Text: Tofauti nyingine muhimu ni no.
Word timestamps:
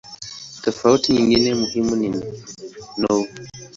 Tofauti 0.65 1.07
nyingine 1.13 1.49
muhimu 1.59 1.93
ni 1.99 2.09
no. 3.01 3.15